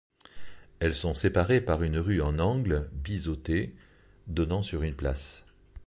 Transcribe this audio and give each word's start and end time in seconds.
Elles 0.79 0.95
sont 0.95 1.13
séparées 1.13 1.61
par 1.61 1.83
une 1.83 1.99
rue 1.99 2.23
en 2.23 2.39
angle 2.39 2.89
biseauté 2.91 3.75
donnant 4.25 4.63
sur 4.63 4.81
une 4.81 4.95
place. 4.95 5.45